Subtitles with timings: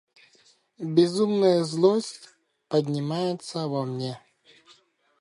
[0.95, 2.29] Безумная злость
[2.69, 4.19] поднимается во мне.